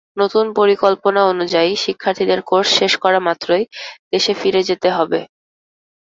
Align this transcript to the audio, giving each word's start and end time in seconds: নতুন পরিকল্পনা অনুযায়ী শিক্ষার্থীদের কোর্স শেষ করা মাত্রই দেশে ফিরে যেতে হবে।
নতুন 0.17 0.45
পরিকল্পনা 0.59 1.21
অনুযায়ী 1.31 1.71
শিক্ষার্থীদের 1.83 2.39
কোর্স 2.49 2.69
শেষ 2.79 2.93
করা 3.03 3.19
মাত্রই 3.27 3.63
দেশে 4.13 4.33
ফিরে 4.33 4.61
যেতে 4.69 4.89
হবে। 4.97 5.19